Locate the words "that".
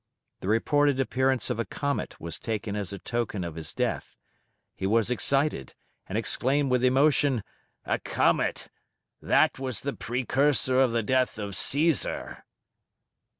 9.21-9.59